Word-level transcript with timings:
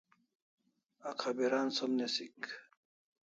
Akhabiran 1.11 1.67
som 1.77 1.91
nisik 1.97 2.37